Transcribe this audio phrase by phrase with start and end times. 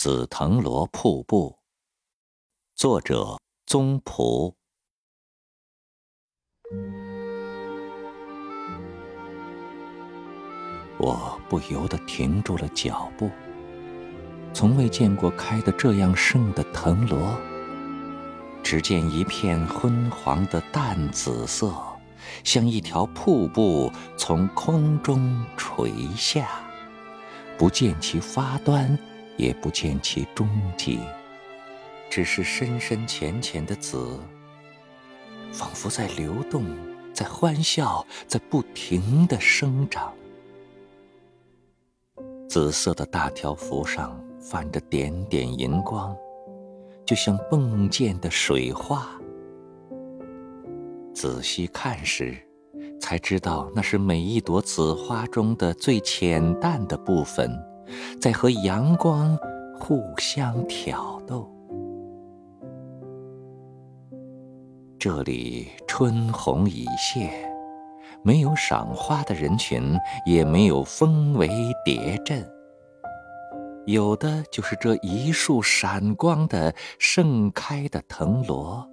[0.00, 1.58] 紫藤萝瀑布，
[2.76, 4.54] 作者宗璞。
[11.00, 13.28] 我不由得停住了脚步。
[14.54, 17.36] 从未见过开得这样盛的藤萝。
[18.62, 21.74] 只见一片昏黄的淡紫色，
[22.44, 26.48] 像一条瀑布从空中垂下，
[27.58, 28.96] 不见其发端，
[29.38, 30.46] 也不见其终
[30.76, 30.98] 结，
[32.10, 34.18] 只是深深浅浅的紫，
[35.50, 36.66] 仿佛在流动，
[37.14, 40.12] 在欢笑，在不停的生长。
[42.46, 44.22] 紫色的大条幅上。
[44.40, 46.16] 泛着点点银光，
[47.04, 49.06] 就像迸溅的水花。
[51.12, 52.38] 仔细看时，
[52.98, 57.50] 才知道那是每一朵紫花中的最浅淡的部分，
[58.20, 59.38] 在和阳光
[59.78, 61.50] 互相挑逗。
[64.98, 67.30] 这里春红已谢，
[68.22, 71.48] 没有赏花的人群，也没有蜂围
[71.84, 72.44] 蝶阵。
[73.86, 78.86] 有的就是这一束闪光的盛开的藤萝，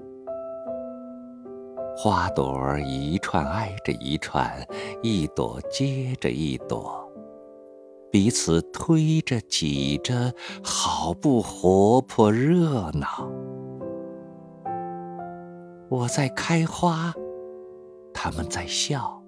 [1.98, 4.66] 花朵一串挨着一串，
[5.02, 7.05] 一朵接着一朵，
[8.16, 13.30] 彼此推着挤着，好不活泼热闹。
[15.90, 17.14] 我在开花，
[18.14, 19.22] 他们在笑；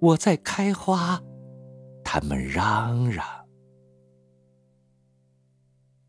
[0.00, 1.22] 我在开花，
[2.02, 3.24] 他们嚷嚷。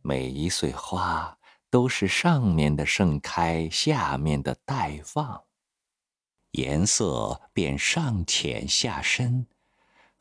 [0.02, 1.38] 每一穗花
[1.70, 5.44] 都是上面的盛开，下面的待放，
[6.54, 9.46] 颜色便上浅下深，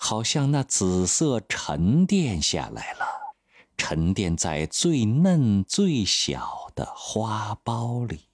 [0.03, 3.06] 好像那紫色沉淀下来了，
[3.77, 8.31] 沉淀在最嫩最小的花苞里。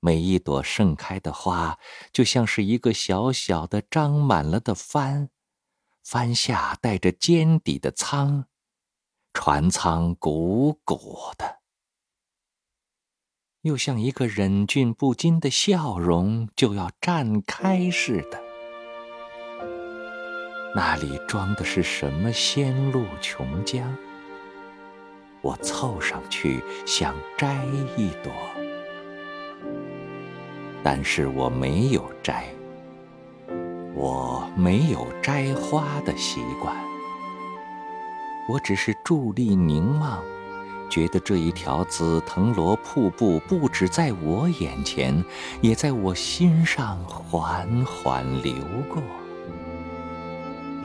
[0.00, 1.78] 每一朵盛开的花，
[2.12, 5.30] 就像是一个小小的张满了的帆，
[6.02, 8.46] 帆下带着尖底的舱。
[9.32, 11.60] 船舱鼓鼓的，
[13.60, 18.47] 又像一个忍俊不禁的笑容就要绽开似的。
[20.74, 23.82] 那里装的是什么仙露琼浆？
[25.40, 27.64] 我凑上去想摘
[27.96, 28.32] 一朵，
[30.82, 32.44] 但是我没有摘，
[33.94, 36.76] 我没有摘花的习惯。
[38.48, 40.22] 我只是伫立凝望，
[40.90, 45.24] 觉得这一条紫藤萝瀑布不止在我眼前，
[45.60, 48.54] 也在我心上缓缓流
[48.92, 49.02] 过。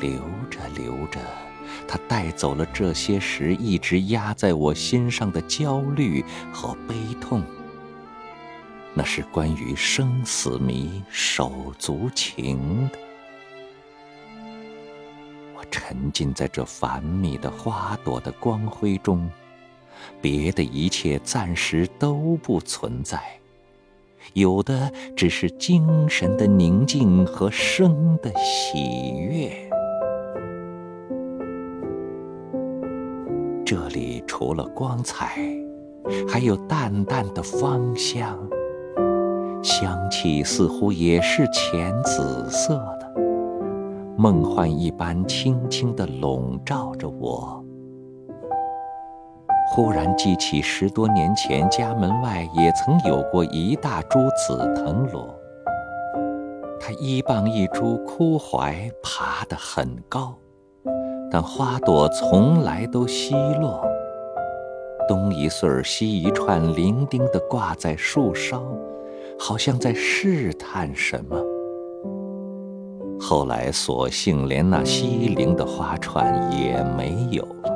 [0.04, 0.20] 流
[0.50, 1.20] 着流着，
[1.88, 6.22] 它带走了这些时一直压在我心上的焦虑
[6.52, 7.42] 和悲痛。
[8.94, 13.00] 那是关于生死谜、手足情的。
[15.56, 19.30] 我沉浸在这繁密的花朵的光辉中，
[20.22, 23.20] 别的一切暂时都不存在，
[24.34, 29.73] 有的只是精神的宁静和生的喜悦。
[33.76, 35.36] 这里除了光彩，
[36.30, 38.38] 还有淡淡的芳香，
[39.64, 43.12] 香气似乎也是浅紫色的。
[44.16, 47.66] 梦幻一般，轻轻地笼罩着我。
[49.72, 55.34] 忽然记起十多年前家门外也曾有过一大株紫藤萝，
[56.80, 60.36] 它一傍一株枯槐，爬得很高，
[61.34, 63.84] 但花朵从来都稀落。
[65.08, 68.62] 东一穗儿，西一串，伶仃地挂在树梢，
[69.40, 71.36] 好像在试探什么。
[73.20, 77.74] 后来，索性连那稀零的花串也没有了。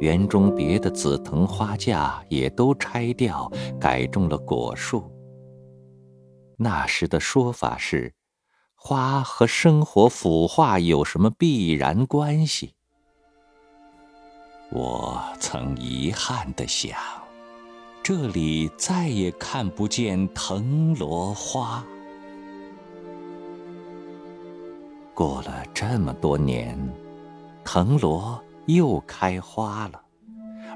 [0.00, 3.48] 园中别的紫藤花架也都拆掉，
[3.80, 5.04] 改种了果树。
[6.58, 8.12] 那时的说法是，
[8.76, 12.74] 花和生活腐化有什么必然关系？
[14.70, 16.96] 我曾遗憾地想，
[18.02, 21.84] 这里再也看不见藤萝花。
[25.14, 26.78] 过了这么多年，
[27.64, 30.00] 藤萝又开花了，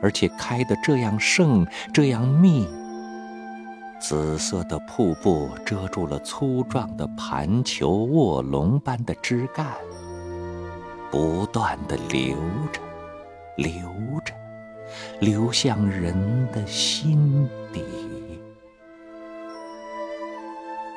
[0.00, 2.66] 而且开得这样盛，这样密。
[4.00, 9.66] 紫色的瀑布遮住了粗壮的盘球卧龙般的枝干，
[11.10, 12.34] 不断的流
[12.72, 12.80] 着，
[13.56, 13.82] 流
[14.24, 14.32] 着，
[15.20, 16.14] 流向人
[16.50, 17.84] 的心底。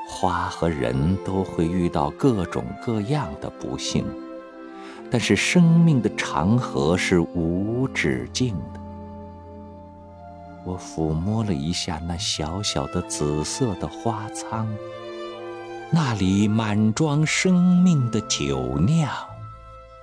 [0.08, 4.06] 花和人都会遇到各种各样的不幸，
[5.12, 8.83] 但是生命的长河是无止境的。
[10.66, 14.68] 我抚摸了一下那小小的紫色的花舱，
[15.92, 19.10] 那里满装生命的酒酿，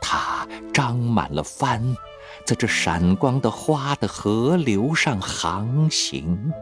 [0.00, 1.96] 它张满了帆，
[2.44, 6.52] 在这闪光的花的河流上航行。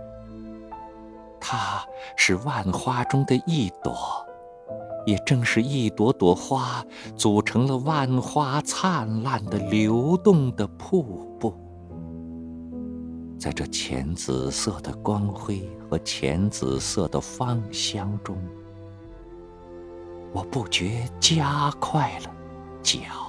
[1.40, 1.84] 它
[2.16, 3.96] 是万花中的一朵，
[5.06, 6.84] 也正是一朵朵花
[7.16, 11.02] 组成了万花灿烂的流动的瀑
[11.40, 11.67] 布。
[13.38, 18.36] 在这浅紫色的光辉和浅紫色的芳香中，
[20.32, 22.34] 我不觉加快了
[22.82, 23.27] 脚。